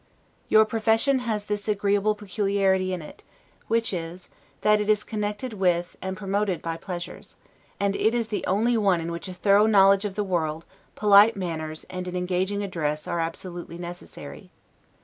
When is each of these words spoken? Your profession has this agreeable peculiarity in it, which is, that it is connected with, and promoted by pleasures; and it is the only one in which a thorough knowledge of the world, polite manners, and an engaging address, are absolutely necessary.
Your 0.49 0.65
profession 0.65 1.19
has 1.19 1.45
this 1.45 1.67
agreeable 1.67 2.15
peculiarity 2.15 2.91
in 2.91 3.03
it, 3.03 3.21
which 3.67 3.93
is, 3.93 4.29
that 4.61 4.81
it 4.81 4.89
is 4.89 5.03
connected 5.03 5.53
with, 5.53 5.95
and 6.01 6.17
promoted 6.17 6.59
by 6.63 6.75
pleasures; 6.77 7.35
and 7.79 7.95
it 7.95 8.15
is 8.15 8.29
the 8.29 8.43
only 8.47 8.75
one 8.77 8.99
in 8.99 9.11
which 9.11 9.27
a 9.27 9.33
thorough 9.35 9.67
knowledge 9.67 10.03
of 10.05 10.15
the 10.15 10.23
world, 10.23 10.65
polite 10.95 11.35
manners, 11.35 11.83
and 11.87 12.07
an 12.07 12.15
engaging 12.15 12.63
address, 12.63 13.05
are 13.07 13.19
absolutely 13.19 13.77
necessary. 13.77 14.49